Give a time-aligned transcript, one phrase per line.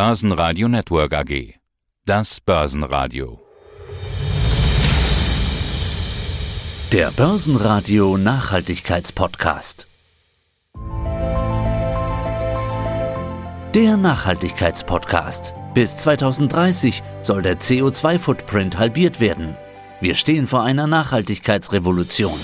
[0.00, 1.54] Börsenradio Network AG.
[2.06, 3.40] Das Börsenradio.
[6.92, 9.88] Der Börsenradio Nachhaltigkeitspodcast.
[13.74, 15.52] Der Nachhaltigkeitspodcast.
[15.74, 19.56] Bis 2030 soll der CO2-Footprint halbiert werden.
[20.00, 22.38] Wir stehen vor einer Nachhaltigkeitsrevolution.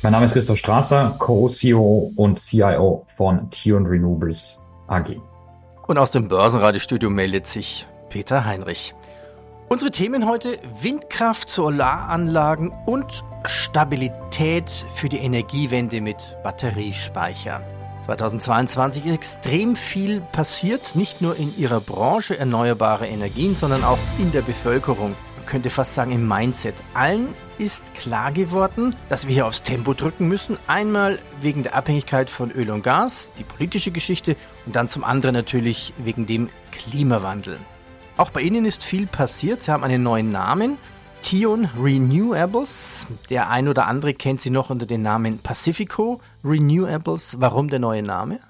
[0.00, 5.16] Mein Name ist Christoph Strasser, Co-CEO und CIO von Tion Renewables AG.
[5.88, 8.94] Und aus dem Börsenradiostudio meldet sich Peter Heinrich.
[9.68, 17.60] Unsere Themen heute Windkraft, Solaranlagen und Stabilität für die Energiewende mit Batteriespeicher.
[18.06, 24.30] 2022 ist extrem viel passiert, nicht nur in ihrer Branche erneuerbare Energien, sondern auch in
[24.30, 25.16] der Bevölkerung.
[25.48, 26.74] Könnte fast sagen im Mindset.
[26.92, 30.58] Allen ist klar geworden, dass wir hier aufs Tempo drücken müssen.
[30.66, 35.34] Einmal wegen der Abhängigkeit von Öl und Gas, die politische Geschichte und dann zum anderen
[35.34, 37.56] natürlich wegen dem Klimawandel.
[38.18, 39.62] Auch bei Ihnen ist viel passiert.
[39.62, 40.76] Sie haben einen neuen Namen.
[41.22, 43.06] Tion Renewables.
[43.30, 47.38] Der ein oder andere kennt sie noch unter dem Namen Pacifico Renewables.
[47.40, 48.40] Warum der neue Name?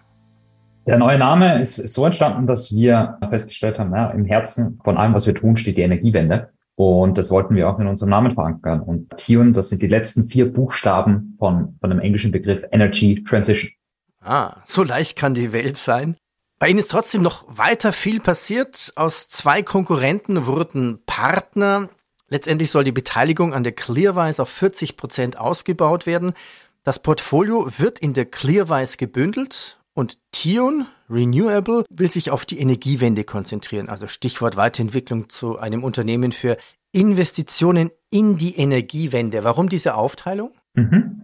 [0.89, 5.15] Der neue Name ist so entstanden, dass wir festgestellt haben, ja, im Herzen von allem,
[5.15, 6.51] was wir tun, steht die Energiewende.
[6.79, 8.81] Und das wollten wir auch in unserem Namen verankern.
[8.81, 13.73] Und Tion, das sind die letzten vier Buchstaben von, von dem englischen Begriff Energy Transition.
[14.21, 16.17] Ah, so leicht kann die Welt sein.
[16.61, 18.93] Bei Ihnen ist trotzdem noch weiter viel passiert.
[18.95, 21.89] Aus zwei Konkurrenten wurden Partner.
[22.29, 26.33] Letztendlich soll die Beteiligung an der Clearwise auf 40 Prozent ausgebaut werden.
[26.85, 33.25] Das Portfolio wird in der Clearwise gebündelt und Tion Renewable will sich auf die Energiewende
[33.25, 33.89] konzentrieren.
[33.89, 36.57] Also Stichwort Weiterentwicklung zu einem Unternehmen für
[36.93, 39.43] Investitionen in die Energiewende.
[39.43, 40.53] Warum diese Aufteilung?
[40.75, 41.23] Mhm.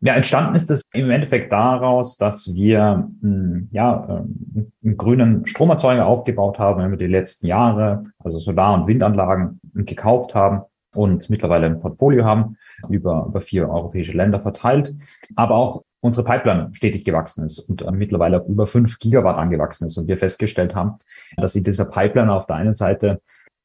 [0.00, 6.04] Ja, entstanden ist es im Endeffekt daraus, dass wir hm, ja, ähm, einen grünen Stromerzeuger
[6.04, 10.60] aufgebaut haben über die letzten Jahre, also Solar- und Windanlagen gekauft haben
[10.94, 12.58] und mittlerweile ein Portfolio haben,
[12.90, 14.94] über, über vier europäische Länder verteilt,
[15.34, 19.86] aber auch unsere Pipeline stetig gewachsen ist und äh, mittlerweile auf über fünf Gigawatt angewachsen
[19.86, 20.98] ist und wir festgestellt haben,
[21.36, 23.20] dass in dieser Pipeline auf der einen Seite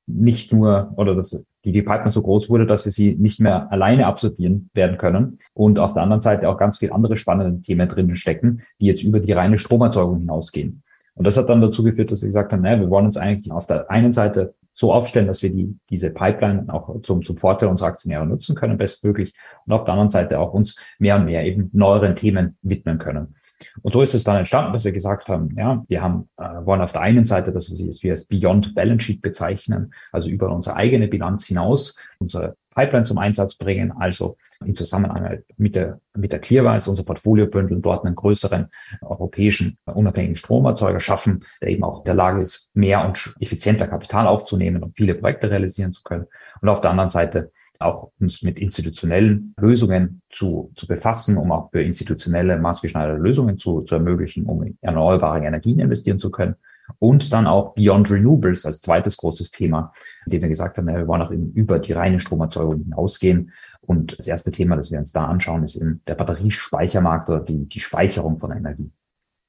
[0.05, 3.71] nicht nur oder dass die, die Pipeline so groß wurde, dass wir sie nicht mehr
[3.71, 7.87] alleine absorbieren werden können und auf der anderen Seite auch ganz viele andere spannende Themen
[7.87, 10.83] drinnen stecken, die jetzt über die reine Stromerzeugung hinausgehen.
[11.15, 13.51] Und das hat dann dazu geführt, dass wir gesagt haben, naja, wir wollen uns eigentlich
[13.51, 17.69] auf der einen Seite so aufstellen, dass wir die, diese Pipeline auch zum, zum Vorteil
[17.69, 19.33] unserer Aktionäre nutzen können, bestmöglich,
[19.65, 23.35] und auf der anderen Seite auch uns mehr und mehr eben neueren Themen widmen können.
[23.81, 26.81] Und so ist es dann entstanden, dass wir gesagt haben, ja, wir haben, äh, wollen
[26.81, 31.07] auf der einen Seite, dass wir es Beyond Balance Sheet bezeichnen, also über unsere eigene
[31.07, 36.89] Bilanz hinaus unsere Pipeline zum Einsatz bringen, also in Zusammenarbeit mit der, mit der Clearwise
[36.89, 38.69] unser Portfolio bündeln, dort einen größeren
[39.01, 44.27] europäischen unabhängigen Stromerzeuger schaffen, der eben auch in der Lage ist, mehr und effizienter Kapital
[44.27, 46.25] aufzunehmen und viele Projekte realisieren zu können.
[46.61, 51.71] Und auf der anderen Seite auch uns mit institutionellen Lösungen zu, zu befassen, um auch
[51.71, 56.55] für institutionelle maßgeschneiderte Lösungen zu, zu ermöglichen, um in erneuerbare Energien investieren zu können.
[56.99, 59.93] Und dann auch Beyond Renewables als zweites großes Thema,
[60.25, 63.51] in dem wir gesagt haben, wir wollen auch eben über die reine Stromerzeugung hinausgehen.
[63.81, 67.67] Und das erste Thema, das wir uns da anschauen, ist eben der Batteriespeichermarkt oder die,
[67.67, 68.91] die Speicherung von Energie.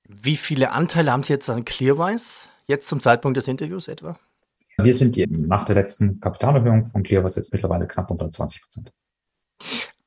[0.08, 4.18] Wie viele Anteile haben Sie jetzt an Clearwise, jetzt zum Zeitpunkt des Interviews etwa?
[4.76, 8.92] Wir sind nach der letzten Kapitalerhöhung von Clearways jetzt mittlerweile knapp unter 20 Prozent.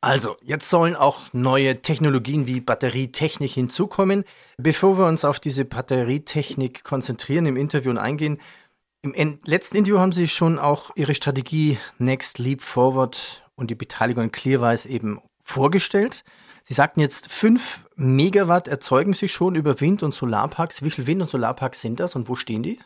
[0.08, 4.24] Also, jetzt sollen auch neue Technologien wie Batterietechnik hinzukommen.
[4.58, 8.40] Bevor wir uns auf diese Batterietechnik konzentrieren im Interview und eingehen,
[9.02, 14.24] im letzten Interview haben Sie schon auch Ihre Strategie Next Leap Forward und die Beteiligung
[14.24, 16.24] an Clearwise eben vorgestellt.
[16.64, 20.84] Sie sagten jetzt, 5 Megawatt erzeugen Sie schon über Wind- und Solarparks.
[20.84, 22.80] Wie viele Wind- und Solarparks sind das und wo stehen die?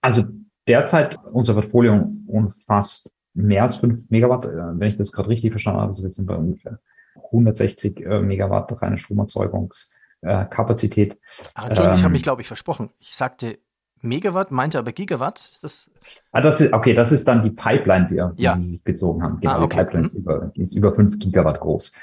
[0.00, 0.24] Also
[0.66, 5.78] derzeit unser Portfolio umfasst mehr als 5 Megawatt, äh, wenn ich das gerade richtig verstanden
[5.80, 5.88] habe.
[5.88, 6.80] Also wir sind bei ungefähr
[7.26, 11.18] 160 äh, Megawatt reine Stromerzeugungskapazität.
[11.54, 12.90] Ah, Entschuldigung, ähm, ich habe mich, glaube ich, versprochen.
[12.98, 13.58] Ich sagte
[14.02, 15.58] Megawatt, meinte aber Gigawatt.
[15.62, 15.90] Das
[16.32, 18.56] ah, das ist, okay, das ist dann die Pipeline, die, die ja.
[18.56, 19.40] Sie sich bezogen haben.
[19.40, 19.76] Genau, ah, okay.
[19.76, 20.20] die Pipeline ist mhm.
[20.20, 21.94] über, die ist über 5 Gigawatt groß.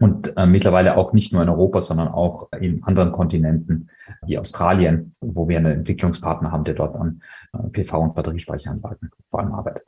[0.00, 3.90] Und äh, mittlerweile auch nicht nur in Europa, sondern auch in anderen Kontinenten
[4.26, 7.22] wie Australien, wo wir einen Entwicklungspartner haben, der dort an
[7.52, 9.86] äh, PV- und Batteriespeicheranlagen vor allem arbeitet.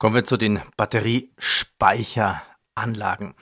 [0.00, 3.34] Kommen wir zu den Batteriespeicheranlagen.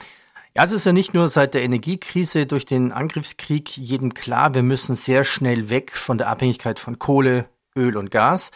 [0.56, 4.64] Ja, es ist ja nicht nur seit der Energiekrise durch den Angriffskrieg jedem klar, wir
[4.64, 8.50] müssen sehr schnell weg von der Abhängigkeit von Kohle, Öl und Gas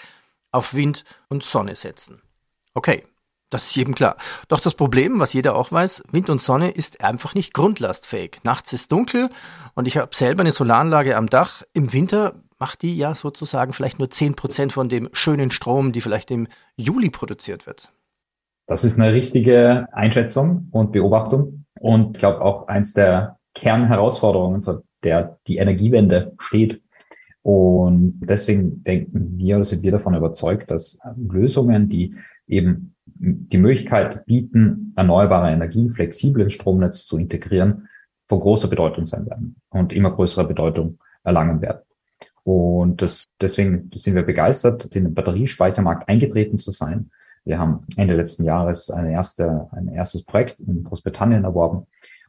[0.50, 2.20] auf Wind und Sonne setzen.
[2.74, 3.04] Okay,
[3.50, 4.16] Das ist jedem klar.
[4.48, 8.38] Doch das Problem, was jeder auch weiß, Wind und Sonne ist einfach nicht grundlastfähig.
[8.44, 9.28] Nachts ist dunkel
[9.74, 11.62] und ich habe selber eine Solaranlage am Dach.
[11.74, 16.00] Im Winter macht die ja sozusagen vielleicht nur 10 Prozent von dem schönen Strom, die
[16.00, 17.92] vielleicht im Juli produziert wird.
[18.68, 24.84] Das ist eine richtige Einschätzung und Beobachtung und ich glaube auch eins der Kernherausforderungen, vor
[25.02, 26.80] der die Energiewende steht.
[27.42, 32.14] Und deswegen denken wir oder sind wir davon überzeugt, dass Lösungen, die
[32.46, 37.88] eben die Möglichkeit bieten, erneuerbare Energien flexibel ins Stromnetz zu integrieren,
[38.28, 41.80] von großer Bedeutung sein werden und immer größere Bedeutung erlangen werden.
[42.44, 47.10] Und das, deswegen sind wir begeistert, in den Batteriespeichermarkt eingetreten zu sein.
[47.44, 51.86] Wir haben Ende letzten Jahres eine erste, ein erstes Projekt in Großbritannien erworben.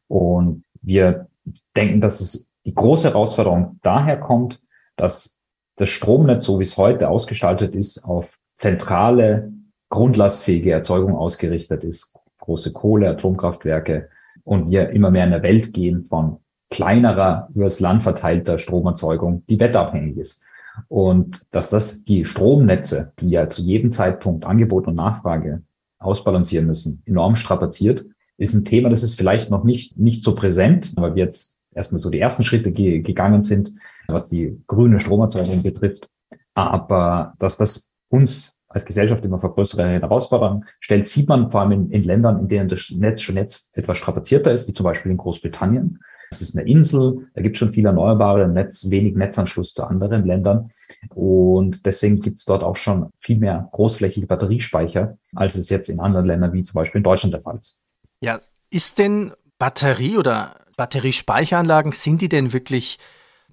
[0.08, 1.28] Und wir
[1.76, 4.62] denken, dass es die große Herausforderung daher kommt,
[4.96, 5.40] dass
[5.76, 9.52] das Stromnetz, so wie es heute ausgestaltet ist, auf zentrale
[9.90, 14.10] grundlastfähige Erzeugung ausgerichtet ist, große Kohle, Atomkraftwerke
[14.44, 16.43] und wir immer mehr in eine Welt gehen von
[16.74, 20.44] kleinerer, übers Land verteilter Stromerzeugung, die wetterabhängig ist.
[20.88, 25.62] Und dass das die Stromnetze, die ja zu jedem Zeitpunkt Angebot und Nachfrage
[26.00, 28.06] ausbalancieren müssen, enorm strapaziert,
[28.38, 32.00] ist ein Thema, das ist vielleicht noch nicht, nicht so präsent, weil wir jetzt erstmal
[32.00, 33.74] so die ersten Schritte ge gegangen sind,
[34.08, 36.10] was die grüne Stromerzeugung betrifft.
[36.56, 41.72] Aber dass das uns als Gesellschaft immer vor größere Herausforderungen stellt, sieht man vor allem
[41.72, 45.12] in, in Ländern, in denen das Netz schon jetzt etwas strapazierter ist, wie zum Beispiel
[45.12, 46.00] in Großbritannien.
[46.34, 50.26] Das ist eine Insel, da gibt es schon viel Erneuerbare, Netz, wenig Netzanschluss zu anderen
[50.26, 50.72] Ländern.
[51.14, 56.00] Und deswegen gibt es dort auch schon viel mehr großflächige Batteriespeicher, als es jetzt in
[56.00, 57.86] anderen Ländern wie zum Beispiel in Deutschland der Fall ist.
[58.20, 58.42] Ja,
[58.72, 62.98] ist denn Batterie oder Batteriespeicheranlagen, sind die denn wirklich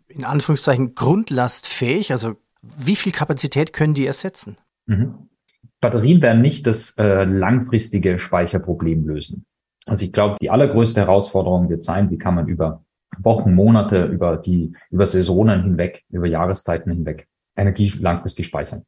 [0.09, 2.13] in Anführungszeichen grundlastfähig?
[2.13, 4.57] Also wie viel Kapazität können die ersetzen?
[4.87, 5.29] Mhm.
[5.83, 9.45] Batterien werden nicht das äh, langfristige Speicherproblem lösen.
[9.87, 12.85] Also ich glaube, die allergrößte Herausforderung wird sein, wie kann man über
[13.19, 18.85] Wochen, Monate, über die, über Saisonen hinweg, über Jahreszeiten hinweg Energie langfristig speichern.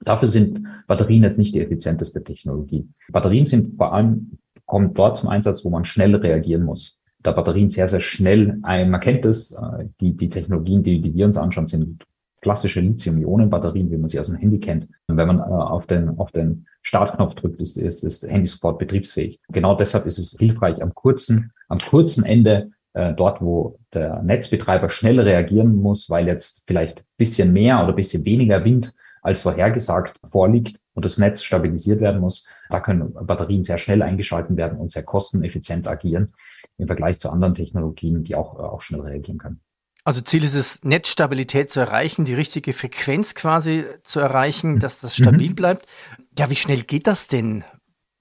[0.00, 2.88] Dafür sind Batterien jetzt nicht die effizienteste Technologie.
[3.10, 7.00] Batterien sind vor allem, kommen dort zum Einsatz, wo man schnell reagieren muss.
[7.22, 11.24] Da Batterien sehr, sehr schnell, man kennt es, äh, die, die Technologien, die, die wir
[11.24, 12.04] uns anschauen, sind
[12.44, 14.86] klassische Lithium-Ionen-Batterien, wie man sie aus dem Handy kennt.
[15.08, 18.78] Und wenn man äh, auf den, auf den Startknopf drückt, ist, ist, ist Handy sofort
[18.78, 19.40] betriebsfähig.
[19.48, 24.90] Genau deshalb ist es hilfreich, am kurzen, am kurzen Ende äh, dort, wo der Netzbetreiber
[24.90, 28.92] schnell reagieren muss, weil jetzt vielleicht bisschen mehr oder bisschen weniger Wind
[29.22, 34.58] als vorhergesagt vorliegt und das Netz stabilisiert werden muss, da können Batterien sehr schnell eingeschalten
[34.58, 36.34] werden und sehr kosteneffizient agieren
[36.76, 39.60] im Vergleich zu anderen Technologien, die auch, auch schnell reagieren können.
[40.04, 45.16] Also Ziel ist es, Netzstabilität zu erreichen, die richtige Frequenz quasi zu erreichen, dass das
[45.16, 45.56] stabil mhm.
[45.56, 45.86] bleibt.
[46.38, 47.64] Ja, wie schnell geht das denn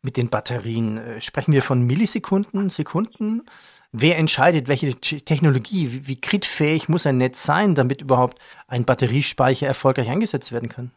[0.02, 0.98] mit den Batterien?
[0.98, 3.44] Äh, sprechen wir von Millisekunden, Sekunden?
[3.92, 9.68] Wer entscheidet, welche Technologie, wie, wie kritfähig muss ein Netz sein, damit überhaupt ein Batteriespeicher
[9.68, 10.92] erfolgreich eingesetzt werden kann?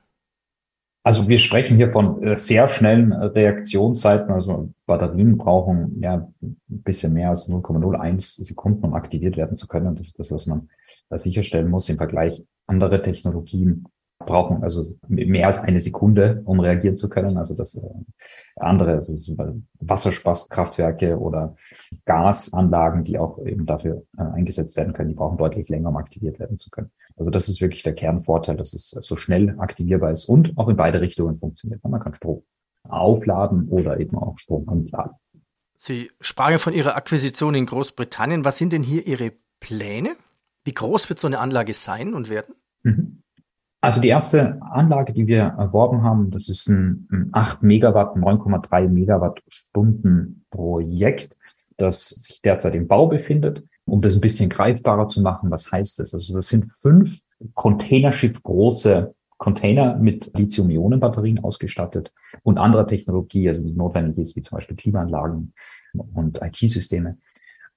[1.06, 4.32] Also wir sprechen hier von äh, sehr schnellen äh, Reaktionszeiten.
[4.32, 9.94] Also Batterien brauchen ja ein bisschen mehr als 0,01 Sekunden, um aktiviert werden zu können.
[9.94, 10.69] Das ist das, was man
[11.08, 11.88] da sicherstellen muss.
[11.88, 13.85] Im Vergleich andere Technologien
[14.26, 17.38] brauchen also mehr als eine Sekunde, um reagieren zu können.
[17.38, 17.88] Also das äh,
[18.56, 19.34] andere, also
[19.81, 21.56] Wasserspaßkraftwerke oder
[22.05, 26.58] Gasanlagen, die auch eben dafür eingesetzt werden können, die brauchen deutlich länger, um aktiviert werden
[26.58, 26.90] zu können.
[27.17, 30.76] Also das ist wirklich der Kernvorteil, dass es so schnell aktivierbar ist und auch in
[30.76, 31.83] beide Richtungen funktioniert.
[31.85, 32.42] Man kann Strom
[32.88, 35.16] aufladen oder eben auch Strom anladen.
[35.76, 38.45] Sie sprachen von Ihrer Akquisition in Großbritannien.
[38.45, 40.16] Was sind denn hier Ihre Pläne?
[40.64, 42.54] Wie groß wird so eine Anlage sein und werden?
[42.83, 43.23] Mhm.
[43.80, 50.45] Also die erste Anlage, die wir erworben haben, das ist ein 8 Megawatt, 9,3 Megawattstunden
[50.50, 51.37] Projekt,
[51.76, 56.00] das sich derzeit im Bau befindet um das ein bisschen greifbarer zu machen, was heißt
[56.00, 56.12] das?
[56.12, 57.23] Also das sind fünf
[57.54, 64.56] Containerschiff große Container mit Lithium-Ionen-Batterien ausgestattet und anderer Technologie, also die notwendig ist, wie zum
[64.56, 65.52] Beispiel Klimaanlagen
[66.14, 67.18] und IT-Systeme.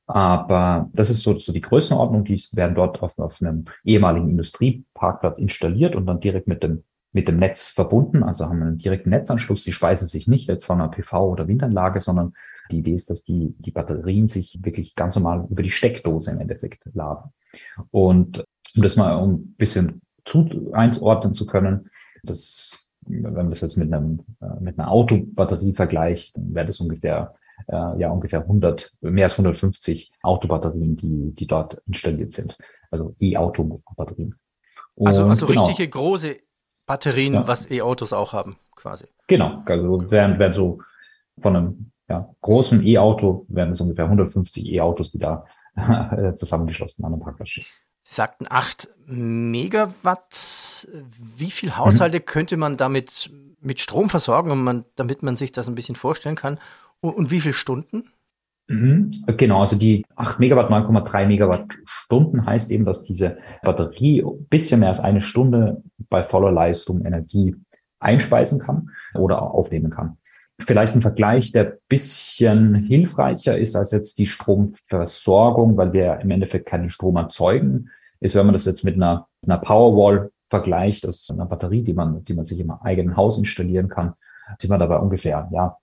[0.10, 5.38] Aber das ist so, so die Größenordnung, die werden dort auf, auf einem ehemaligen Industrieparkplatz
[5.38, 9.64] installiert und dann direkt mit dem mit dem Netz verbunden, also haben einen direkten Netzanschluss.
[9.64, 12.34] Die speisen sich nicht jetzt von einer PV- oder Windanlage, sondern
[12.70, 16.40] die Idee ist, dass die, die Batterien sich wirklich ganz normal über die Steckdose im
[16.40, 17.32] Endeffekt laden.
[17.90, 21.90] Und um das mal ein bisschen zu einordnen zu können,
[22.22, 26.80] das, wenn man das jetzt mit einem, äh, mit einer Autobatterie vergleicht, dann wäre das
[26.80, 27.34] ungefähr,
[27.70, 32.58] äh, ja, ungefähr 100, mehr als 150 Autobatterien, die, die dort installiert sind.
[32.92, 34.36] Also E-Auto-Batterien.
[35.00, 35.66] Also, also genau.
[35.66, 36.38] richtige große
[36.86, 37.48] Batterien, ja.
[37.48, 39.06] was E-Autos auch haben, quasi.
[39.28, 40.82] Genau, also wären, wären so
[41.42, 45.46] von einem ja, großen E-Auto wären es ungefähr 150 E-Autos, die da
[45.76, 47.66] äh, zusammengeschlossen an einem Parkplatz stehen.
[48.02, 50.88] Sie sagten 8 Megawatt.
[51.38, 52.26] Wie viele Haushalte mhm.
[52.26, 53.30] könnte man damit
[53.62, 56.60] mit Strom versorgen, um man, damit man sich das ein bisschen vorstellen kann?
[57.02, 58.10] Und, und wie viele Stunden?
[58.70, 59.12] Mhm.
[59.38, 64.90] Genau, also die 8 Megawatt, 9,3 Megawattstunden heißt eben, dass diese Batterie ein bisschen mehr
[64.90, 67.56] als eine Stunde bei voller Leistung Energie
[68.00, 70.18] einspeisen kann oder aufnehmen kann.
[70.60, 76.68] Vielleicht ein Vergleich, der bisschen hilfreicher ist als jetzt die Stromversorgung, weil wir im Endeffekt
[76.68, 77.90] keinen Strom erzeugen,
[78.20, 81.94] ist, wenn man das jetzt mit einer, einer Powerwall vergleicht, das ist eine Batterie, die
[81.94, 84.14] man, die man sich im eigenen Haus installieren kann,
[84.58, 85.78] sind wir dabei ungefähr, ja,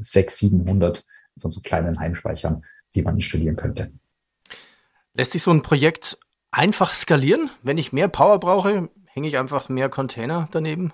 [0.00, 1.04] 600, 700
[1.40, 2.64] von so kleinen Heimspeichern,
[2.94, 3.90] die man installieren könnte.
[5.14, 6.18] Lässt sich so ein Projekt
[6.50, 7.50] einfach skalieren?
[7.62, 10.92] Wenn ich mehr Power brauche, hänge ich einfach mehr Container daneben?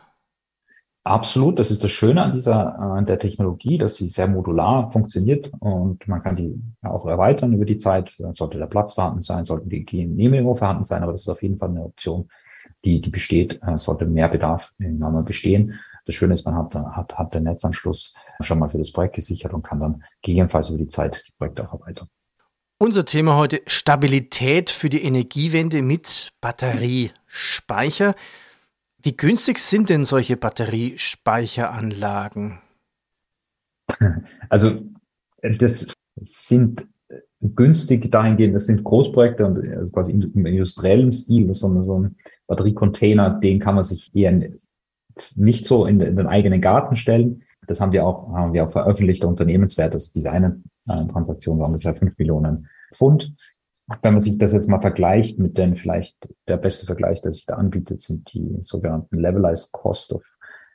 [1.03, 5.51] Absolut, das ist das Schöne an dieser an der Technologie, dass sie sehr modular funktioniert
[5.59, 8.15] und man kann die auch erweitern über die Zeit.
[8.35, 11.59] Sollte der Platz vorhanden sein, sollten die Genehmigungen vorhanden sein, aber das ist auf jeden
[11.59, 12.29] Fall eine Option,
[12.85, 15.81] die, die besteht, sollte mehr Bedarf irgendwann mal bestehen.
[16.07, 19.53] Das Schöne ist, man hat, hat, hat den Netzanschluss schon mal für das Projekt gesichert
[19.53, 22.09] und kann dann gegebenenfalls über die Zeit die Projekte auch erweitern.
[22.79, 28.15] Unser Thema heute Stabilität für die Energiewende mit Batteriespeicher.
[29.03, 32.61] Wie günstig sind denn solche Batteriespeicheranlagen?
[34.49, 34.81] Also
[35.43, 35.93] das
[36.23, 36.87] sind
[37.41, 42.01] günstig dahingehend, das sind Großprojekte und also quasi im industriellen Stil, das ist so, so
[42.01, 42.17] ein
[42.47, 44.39] Batteriecontainer, den kann man sich eher
[45.37, 47.43] nicht so in, in, den eigenen Garten stellen.
[47.67, 51.59] Das haben wir auch, haben wir auch veröffentlicht, der Unternehmenswert, das diese eine äh, Transaktion
[51.59, 53.35] war ungefähr fünf Millionen Pfund
[54.03, 57.47] wenn man sich das jetzt mal vergleicht mit den vielleicht der beste Vergleich, der sich
[57.47, 60.23] da anbietet, sind die sogenannten Levelized Cost of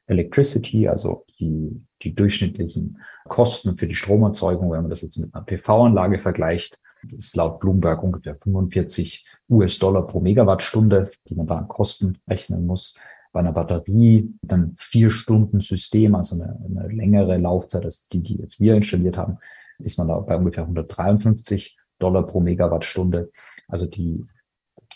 [0.08, 5.44] Electricity, also die, die durchschnittlichen Kosten für die Stromerzeugung, wenn man das jetzt mit einer
[5.44, 6.80] PV-Anlage vergleicht,
[7.16, 12.96] ist laut Bloomberg ungefähr 45 US-Dollar pro Megawattstunde, die man da an Kosten rechnen muss.
[13.36, 18.38] Bei einer Batterie dann vier Stunden System, also eine, eine längere Laufzeit als die, die
[18.38, 19.40] jetzt wir installiert haben,
[19.78, 23.30] ist man da bei ungefähr 153 Dollar pro Megawattstunde.
[23.68, 24.24] Also die,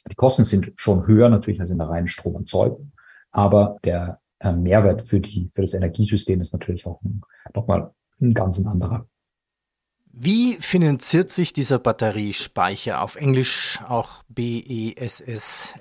[0.09, 2.93] die Kosten sind schon höher natürlich als in der reinen Stromerzeugung,
[3.31, 7.01] aber der äh, Mehrwert für, die, für das Energiesystem ist natürlich auch
[7.53, 7.91] nochmal
[8.21, 9.05] ein ganz anderer.
[10.13, 15.73] Wie finanziert sich dieser Batteriespeicher, auf Englisch auch BESSS?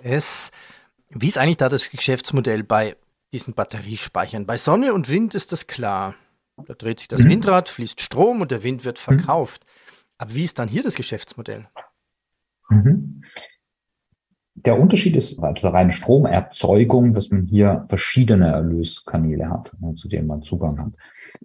[1.10, 2.96] Wie ist eigentlich da das Geschäftsmodell bei
[3.32, 4.46] diesen Batteriespeichern?
[4.46, 6.14] Bei Sonne und Wind ist das klar.
[6.66, 7.30] Da dreht sich das mhm.
[7.30, 9.18] Windrad, fließt Strom und der Wind wird mhm.
[9.18, 9.64] verkauft.
[10.18, 11.66] Aber wie ist dann hier das Geschäftsmodell?
[12.68, 13.22] Mhm.
[14.64, 20.08] Der Unterschied ist bei der reinen Stromerzeugung, dass man hier verschiedene Erlöskanäle hat, ne, zu
[20.08, 20.92] denen man Zugang hat.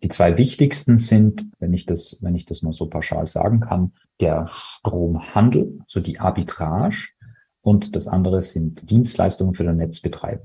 [0.02, 3.94] Die zwei wichtigsten sind, wenn ich das, wenn ich das mal so pauschal sagen kann,
[4.20, 7.10] der Stromhandel, so die Arbitrage
[7.64, 10.44] und das andere sind Dienstleistungen für den Netzbetreiber.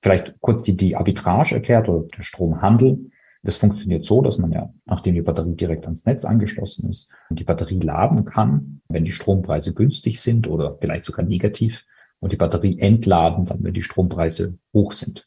[0.00, 3.10] Vielleicht kurz die, die Arbitrage erklärt oder der Stromhandel.
[3.42, 7.44] Das funktioniert so, dass man ja, nachdem die Batterie direkt ans Netz angeschlossen ist, die
[7.44, 11.84] Batterie laden kann, wenn die Strompreise günstig sind oder vielleicht sogar negativ
[12.20, 15.26] und die Batterie entladen, dann wenn die Strompreise hoch sind.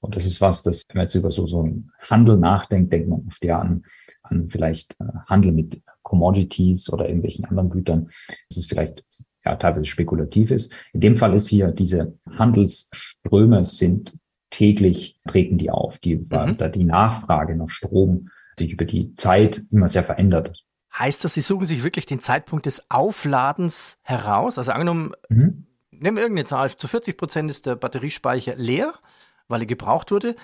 [0.00, 3.08] Und das ist was, das, wenn man jetzt über so, so einen Handel nachdenkt, denkt
[3.08, 3.84] man oft ja an,
[4.22, 8.10] an vielleicht äh, Handel mit Commodities oder irgendwelchen anderen Gütern.
[8.48, 9.02] Das ist vielleicht
[9.46, 10.72] ja teilweise spekulativ ist.
[10.92, 14.14] In dem Fall ist hier diese Handelsströme sind
[14.50, 16.56] täglich treten die auf, die, mhm.
[16.56, 20.52] da die Nachfrage nach Strom sich über die Zeit immer sehr verändert.
[20.98, 24.56] Heißt das, Sie suchen sich wirklich den Zeitpunkt des Aufladens heraus?
[24.56, 25.66] Also angenommen, mhm.
[25.90, 28.94] nehmen wir irgendeine Zahl, zu 40 Prozent ist der Batteriespeicher leer,
[29.48, 30.36] weil er gebraucht wurde.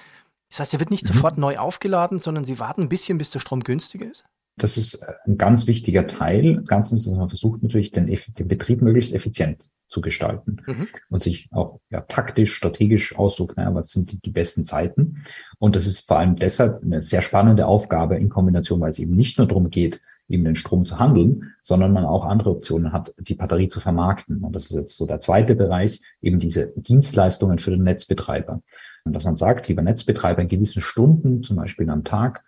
[0.50, 1.14] Das heißt, er wird nicht mhm.
[1.14, 4.24] sofort neu aufgeladen, sondern Sie warten ein bisschen, bis der Strom günstiger ist?
[4.56, 8.48] Das ist äh, ein ganz wichtiger Teil des Ganzen, dass man versucht natürlich den, den
[8.48, 10.88] Betrieb möglichst effizient zu gestalten mhm.
[11.10, 15.22] und sich auch ja, taktisch, strategisch aussucht, naja, was sind die, die besten Zeiten.
[15.58, 19.14] Und das ist vor allem deshalb eine sehr spannende Aufgabe in Kombination, weil es eben
[19.14, 23.14] nicht nur darum geht, eben den Strom zu handeln, sondern man auch andere Optionen hat,
[23.18, 24.42] die Batterie zu vermarkten.
[24.42, 28.62] Und das ist jetzt so der zweite Bereich, eben diese Dienstleistungen für den Netzbetreiber.
[29.04, 32.44] Und dass man sagt, lieber Netzbetreiber in gewissen Stunden, zum Beispiel am Tag,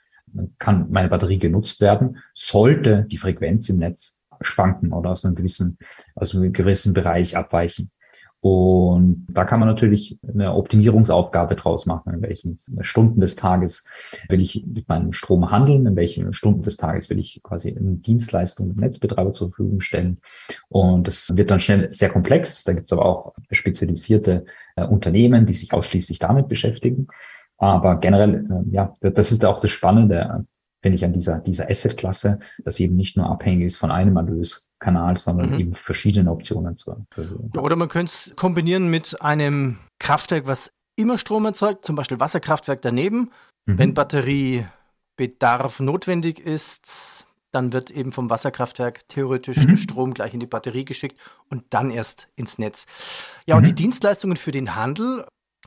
[0.58, 5.78] kann meine Batterie genutzt werden, sollte die Frequenz im Netz schwanken oder aus einem gewissen,
[6.14, 7.90] aus einem gewissen Bereich abweichen.
[8.44, 12.12] Und da kann man natürlich eine Optimierungsaufgabe draus machen.
[12.12, 13.86] In welchen Stunden des Tages
[14.28, 15.86] will ich mit meinem Strom handeln?
[15.86, 20.18] In welchen Stunden des Tages will ich quasi eine Dienstleistung dem Netzbetreiber zur Verfügung stellen?
[20.68, 22.64] Und das wird dann schnell sehr komplex.
[22.64, 24.44] Da gibt es aber auch spezialisierte
[24.76, 27.08] äh, Unternehmen, die sich ausschließlich damit beschäftigen.
[27.58, 30.44] Aber generell, äh, ja, das ist auch das Spannende,
[30.82, 34.16] finde ich, an dieser, dieser Asset-Klasse, dass sie eben nicht nur abhängig ist von einem
[34.16, 35.60] Erlöskanal, sondern mhm.
[35.60, 37.06] eben verschiedene Optionen zu.
[37.54, 42.20] Ja, oder man könnte es kombinieren mit einem Kraftwerk, was immer Strom erzeugt, zum Beispiel
[42.20, 43.30] Wasserkraftwerk daneben.
[43.66, 43.78] Mhm.
[43.78, 49.68] Wenn Batteriebedarf notwendig ist, dann wird eben vom Wasserkraftwerk theoretisch mhm.
[49.68, 52.86] der Strom gleich in die Batterie geschickt und dann erst ins Netz.
[53.46, 53.76] Ja, und die mhm.
[53.76, 55.24] Dienstleistungen für den Handel,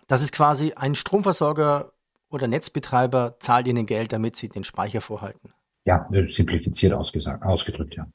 [0.07, 1.93] das ist quasi ein Stromversorger
[2.29, 5.53] oder Netzbetreiber zahlt ihnen Geld, damit sie den Speicher vorhalten.
[5.85, 8.07] Ja, simplifiziert ausgesagt, ausgedrückt, ja.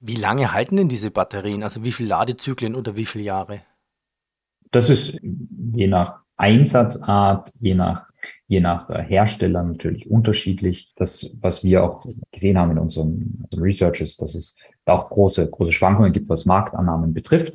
[0.00, 1.62] Wie lange halten denn diese Batterien?
[1.62, 3.62] Also wie viele Ladezyklen oder wie viele Jahre?
[4.70, 8.08] Das ist je nach Einsatzart, je nach,
[8.46, 10.92] je nach äh, Hersteller natürlich unterschiedlich.
[10.96, 14.54] Das, was wir auch gesehen haben in unserem, unserem Research ist, dass es
[14.84, 17.54] auch große, große Schwankungen gibt, was Marktannahmen betrifft.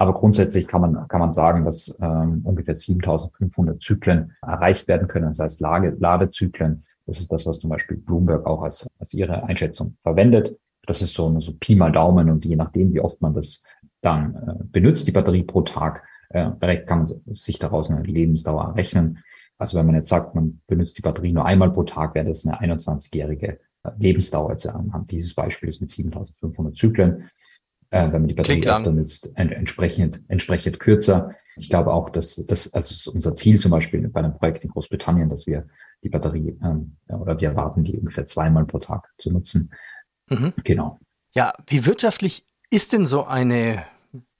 [0.00, 5.28] Aber grundsätzlich kann man, kann man sagen, dass ähm, ungefähr 7500 Zyklen erreicht werden können,
[5.28, 6.84] das heißt Lage, Ladezyklen.
[7.04, 10.56] Das ist das, was zum Beispiel Bloomberg auch als, als ihre Einschätzung verwendet.
[10.86, 13.62] Das ist so, so Pi mal Daumen und je nachdem, wie oft man das
[14.00, 16.50] dann äh, benutzt, die Batterie pro Tag, äh,
[16.86, 19.18] kann man sich daraus eine Lebensdauer rechnen.
[19.58, 22.46] Also wenn man jetzt sagt, man benutzt die Batterie nur einmal pro Tag, wäre das
[22.46, 27.28] eine 21-jährige äh, Lebensdauer jetzt anhand dieses Beispiels mit 7500 Zyklen
[27.90, 31.34] äh, wenn man die Batterie öfter nutzt, en entsprechend, entsprechend kürzer.
[31.56, 34.70] Ich glaube auch, dass das also ist unser Ziel zum Beispiel bei einem Projekt in
[34.70, 35.66] Großbritannien, dass wir
[36.02, 39.70] die Batterie ähm, oder wir erwarten, die ungefähr zweimal pro Tag zu nutzen.
[40.28, 40.54] Mhm.
[40.64, 40.98] Genau.
[41.34, 43.84] Ja, wie wirtschaftlich ist denn so eine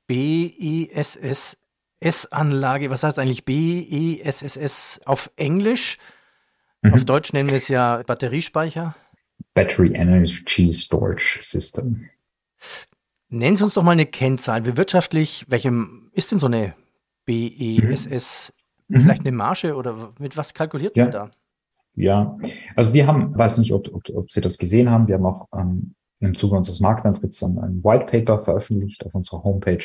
[0.07, 2.91] BESS-Anlage?
[2.91, 5.99] Was heißt eigentlich BESSS auf Englisch?
[6.83, 6.95] Mhm.
[6.95, 8.95] Auf Deutsch nennen wir es ja Batteriespeicher.
[9.55, 12.09] Battery Energy Storage System.
[13.31, 14.67] Nennen Sie uns doch mal eine Kennzahl.
[14.67, 16.75] Wie wirtschaftlich, welchem ist denn so eine
[17.27, 18.53] BESS?
[18.89, 19.01] Mhm.
[19.01, 21.05] Vielleicht eine Marge oder mit was kalkuliert ja.
[21.05, 21.31] man da?
[21.95, 22.37] Ja,
[22.77, 25.49] also wir haben, weiß nicht, ob, ob, ob Sie das gesehen haben, wir haben auch
[25.57, 29.85] ähm, im Zuge unseres Marktantritts ein, ein White Paper veröffentlicht auf unserer Homepage,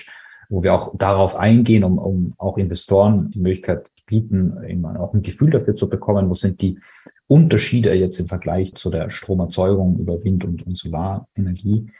[0.50, 5.22] wo wir auch darauf eingehen, um, um auch Investoren die Möglichkeit bieten, eben auch ein
[5.22, 6.80] Gefühl dafür zu bekommen, wo sind die
[7.28, 11.92] Unterschiede jetzt im Vergleich zu der Stromerzeugung über Wind- und, und Solarenergie.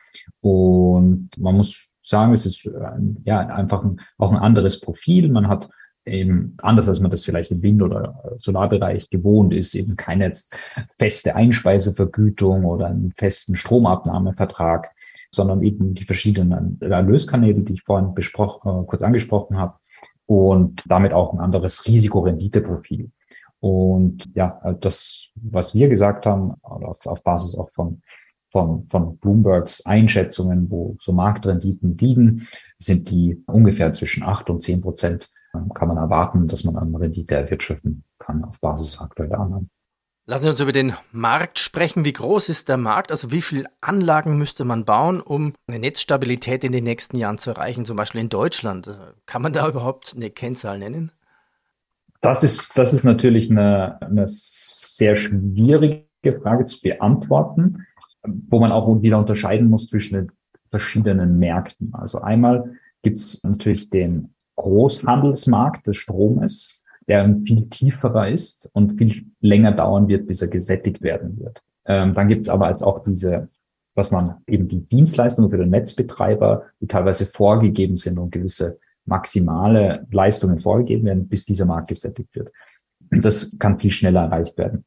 [0.42, 5.30] Und man muss sagen, es ist ein, ja einfach ein, auch ein anderes Profil.
[5.30, 5.70] Man hat
[6.06, 10.32] eben anders als man das vielleicht im Wind- oder Solarbereich gewohnt ist, eben keine
[11.00, 14.92] feste Einspeisevergütung oder einen festen Stromabnahmevertrag,
[15.32, 19.80] sondern eben die verschiedenen Erlöskanäle, die ich vorhin besprochen, äh, kurz angesprochen habe
[20.26, 23.12] und damit auch ein anderes Risikorenditeprofil.
[23.60, 28.02] Und ja, das, was wir gesagt haben, auf, auf Basis auch von,
[28.52, 34.82] von, von Bloombergs Einschätzungen, wo so Marktrenditen liegen, sind die ungefähr zwischen acht und zehn
[34.82, 39.70] Prozent ähm, kann man erwarten, dass man an Rendite erwirtschaften kann auf Basis aktueller Annahmen.
[40.28, 42.04] Lassen Sie uns über den Markt sprechen.
[42.04, 43.12] Wie groß ist der Markt?
[43.12, 47.52] Also wie viele Anlagen müsste man bauen, um eine Netzstabilität in den nächsten Jahren zu
[47.52, 47.86] erreichen?
[47.86, 48.92] Zum Beispiel in Deutschland.
[49.28, 51.12] Kann man da überhaupt eine Kennzahl nennen?
[52.22, 56.08] Das ist, das ist natürlich eine, eine sehr schwierige
[56.42, 57.86] Frage zu beantworten,
[58.24, 60.32] wo man auch wieder unterscheiden muss zwischen den
[60.72, 61.94] verschiedenen Märkten.
[61.94, 69.26] Also einmal gibt es natürlich den Großhandelsmarkt des Stromes, der viel tieferer ist und viel
[69.40, 71.64] länger dauern wird, bis er gesättigt werden wird.
[71.86, 73.50] Ähm, dann gibt es aber als auch diese,
[73.94, 80.08] was man eben die Dienstleistungen für den Netzbetreiber, die teilweise vorgegeben sind und gewisse maximale
[80.12, 82.52] Leistungen vorgegeben werden, bis dieser Markt gesättigt wird.
[83.12, 84.86] Und das kann viel schneller erreicht werden.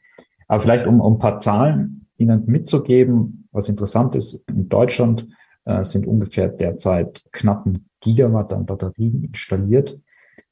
[0.49, 5.29] Aber vielleicht um, um ein paar Zahlen Ihnen mitzugeben, was interessant ist, in Deutschland
[5.65, 9.99] äh, sind ungefähr derzeit knapp ein Gigawatt an Batterien installiert.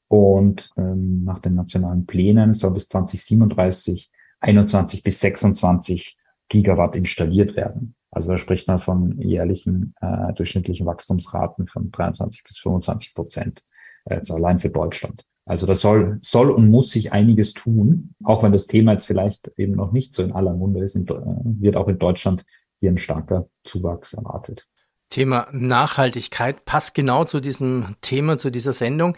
[0.07, 6.17] Und ähm, nach den nationalen Plänen soll bis 2037 21 bis 26
[6.49, 7.95] Gigawatt installiert werden.
[8.11, 13.63] Also da spricht man von jährlichen äh, durchschnittlichen Wachstumsraten von 23 bis 25 Prozent,
[14.05, 15.25] äh, jetzt allein für Deutschland.
[15.45, 19.51] Also das soll, soll und muss sich einiges tun, auch wenn das Thema jetzt vielleicht
[19.57, 22.45] eben noch nicht so in aller Munde ist, äh, wird auch in Deutschland
[22.79, 24.67] hier ein starker Zuwachs erwartet.
[25.09, 29.15] Thema Nachhaltigkeit passt genau zu diesem Thema, zu dieser Sendung.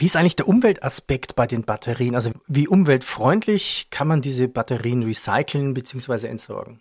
[0.00, 2.14] Wie ist eigentlich der Umweltaspekt bei den Batterien?
[2.14, 6.26] Also wie umweltfreundlich kann man diese Batterien recyceln bzw.
[6.26, 6.80] entsorgen?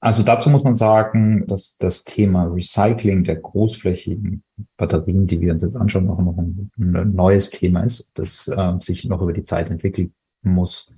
[0.00, 4.44] Also dazu muss man sagen, dass das Thema Recycling der großflächigen
[4.76, 8.74] Batterien, die wir uns jetzt anschauen, noch, noch ein, ein neues Thema ist, das äh,
[8.80, 10.94] sich noch über die Zeit entwickeln muss.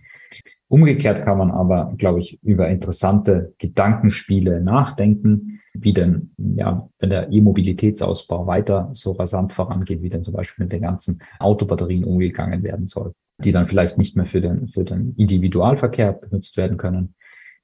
[0.68, 7.32] Umgekehrt kann man aber, glaube ich, über interessante Gedankenspiele nachdenken, wie denn, ja, wenn der
[7.32, 12.86] E-Mobilitätsausbau weiter so rasant vorangeht, wie denn zum Beispiel mit den ganzen Autobatterien umgegangen werden
[12.86, 13.14] soll.
[13.42, 17.14] die dann vielleicht nicht mehr für den, für den Individualverkehr benutzt werden können.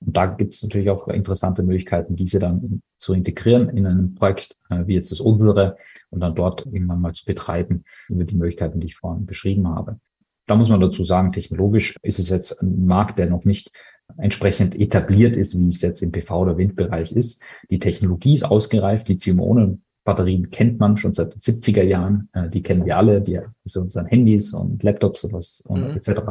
[0.00, 4.57] Und da gibt es natürlich auch interessante Möglichkeiten, diese dann zu integrieren in ein Projekt,
[4.70, 5.76] äh, wie jetzt das unsere,
[6.11, 9.98] und dann dort irgendwann mal zu betreiben, über die Möglichkeiten, die ich vorhin beschrieben habe.
[10.46, 13.72] Da muss man dazu sagen, technologisch ist es jetzt ein Markt, der noch nicht
[14.18, 17.42] entsprechend etabliert ist, wie es jetzt im PV- oder Windbereich ist.
[17.70, 22.85] Die Technologie ist ausgereift, Lithium-Ionen-Batterien kennt man schon seit den 70er Jahren, äh, die kennen
[22.87, 25.96] wir alle, die sind unseren Handys und Laptops und was und mhm.
[25.96, 26.22] etc.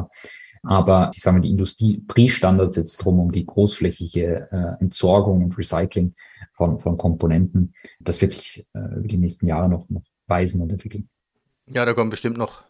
[0.64, 6.16] Aber ich sage mal, die Industriestandards jetzt drum um die großflächige äh, Entsorgung und Recycling
[6.54, 10.72] von, von Komponenten, das wird sich äh, über die nächsten Jahre noch, noch weisen und
[10.72, 11.08] entwickeln.
[11.68, 12.64] Ja, da kommen bestimmt noch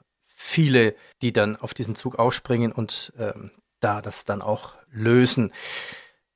[0.56, 5.52] viele, die dann auf diesen Zug aufspringen und ähm, da das dann auch lösen.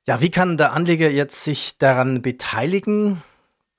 [0.06, 3.22] Ja, wie kann der Anleger jetzt sich daran beteiligen?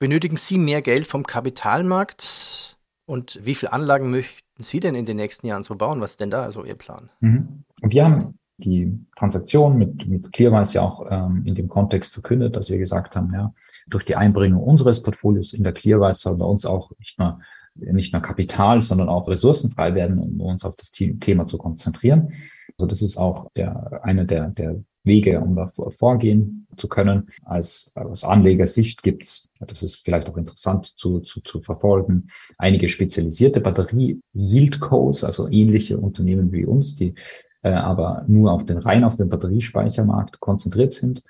[0.00, 2.76] Benötigen Sie mehr Geld vom Kapitalmarkt?
[3.06, 6.00] Und wie viele Anlagen möchten Sie denn in den nächsten Jahren so bauen?
[6.00, 7.08] Was ist denn da so Ihr Plan?
[7.20, 7.62] Mhm.
[7.80, 12.68] Wir haben die Transaktion mit, mit Clearwise ja auch ähm, in dem Kontext verkündet, dass
[12.68, 13.54] wir gesagt haben, ja,
[13.86, 17.38] durch die Einbringung unseres Portfolios in der Clearwise soll bei uns auch nicht nur
[17.74, 22.32] nicht nur Kapital, sondern auch Ressourcen frei werden, um uns auf das Thema zu konzentrieren.
[22.78, 27.28] Also das ist auch der, eine der, der Wege, um da vorgehen zu können.
[27.44, 32.88] Als, aus Anlegersicht gibt es, das ist vielleicht auch interessant zu, zu, zu verfolgen, einige
[32.88, 37.14] spezialisierte Batterie-Yield-Codes, also ähnliche Unternehmen wie uns, die
[37.62, 41.22] äh, aber nur auf den rein auf den Batteriespeichermarkt konzentriert sind.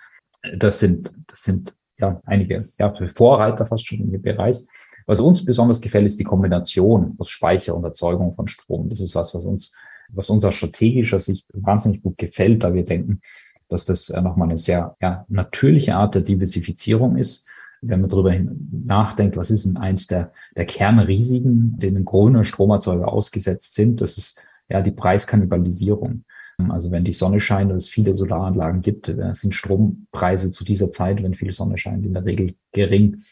[0.56, 4.64] Das sind, das sind ja einige ja, Vorreiter fast schon im Bereich.
[5.12, 8.88] Was uns besonders gefällt, ist die Kombination aus Speicher und Erzeugung von Strom.
[8.88, 9.70] Das ist was, was uns,
[10.08, 13.20] was uns aus strategischer Sicht wahnsinnig gut gefällt, da wir denken,
[13.68, 17.46] dass das äh, nochmal eine sehr ja, natürliche Art der Diversifizierung ist.
[17.82, 18.34] Wenn man darüber
[18.70, 24.42] nachdenkt, was ist denn eins der, der Kernrisiken, denen grüne Stromerzeuger ausgesetzt sind, das ist
[24.70, 26.24] ja die Preiskannibalisierung.
[26.70, 30.90] Also wenn die Sonne scheint und es viele Solaranlagen gibt, äh, sind Strompreise zu dieser
[30.90, 33.24] Zeit, wenn viel Sonne scheint, in der Regel gering.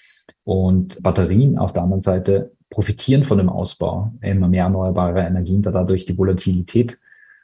[0.45, 5.71] Und Batterien auf der anderen Seite profitieren von dem Ausbau immer mehr erneuerbarer Energien, da
[5.71, 6.99] dadurch die Volatilität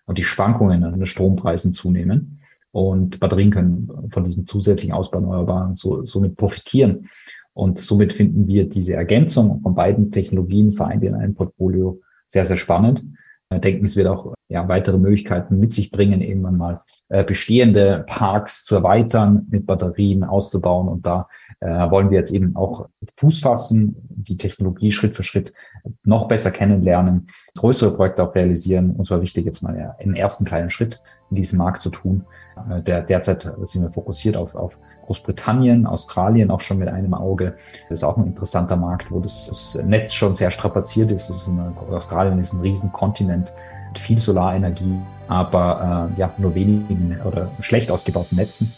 [0.06, 2.40] und die Schwankungen an den Strompreisen zunehmen.
[2.70, 7.08] Und Batterien können von diesem zusätzlichen Ausbau erneuerbaren so, somit profitieren.
[7.54, 12.58] Und somit finden wir diese Ergänzung von beiden Technologien vereint in einem Portfolio sehr, sehr
[12.58, 13.04] spannend.
[13.48, 18.04] Wir denken, es wird auch ja, weitere Möglichkeiten mit sich bringen, eben mal äh, bestehende
[18.06, 20.88] Parks zu erweitern, mit Batterien auszubauen.
[20.88, 21.28] Und da
[21.60, 25.52] äh, wollen wir jetzt eben auch Fuß fassen, die Technologie Schritt für Schritt
[26.04, 28.92] noch besser kennenlernen, größere Projekte auch realisieren.
[28.92, 32.24] Uns war wichtig, jetzt mal ja, einen ersten kleinen Schritt in diesem Markt zu tun.
[32.70, 37.56] Äh, der, derzeit sind wir fokussiert auf, auf Großbritannien, Australien auch schon mit einem Auge.
[37.88, 41.30] Das ist auch ein interessanter Markt, wo das, das Netz schon sehr strapaziert ist.
[41.30, 43.52] ist eine, Australien ist ein Riesenkontinent
[43.96, 48.72] mit viel Solarenergie, aber äh, ja, nur wenigen oder schlecht ausgebauten Netzen.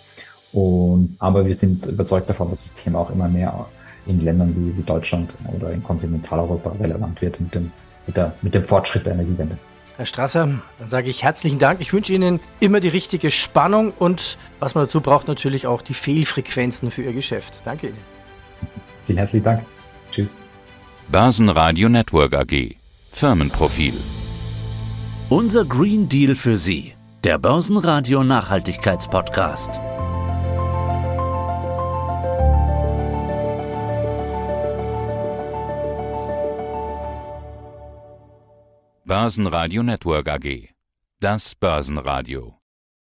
[0.53, 3.67] Und, aber wir sind überzeugt davon, dass das Thema auch immer mehr
[4.07, 7.71] in Ländern wie, wie Deutschland oder in Kontinentaleuropa relevant wird mit dem,
[8.07, 9.59] mit, der, mit dem Fortschritt der Energiewende.
[9.97, 11.81] Herr Strasser, dann sage ich herzlichen Dank.
[11.81, 15.95] Ich wünsche Ihnen immer die richtige Spannung und was man dazu braucht, natürlich auch die
[15.95, 17.53] Fehlfrequenzen für Ihr Geschäft.
[17.65, 17.99] Danke Ihnen.
[19.07, 19.63] Vielen herzlichen Dank.
[20.13, 20.37] Tschüss.
[21.11, 22.77] Börsenradio Network AG.
[23.11, 23.95] Firmenprofil.
[25.31, 26.95] Unser Green Deal für Sie.
[27.23, 29.79] Der Börsenradio Nachhaltigkeitspodcast.
[39.05, 40.71] Börsenradio Network AG.
[41.21, 42.58] Das Börsenradio.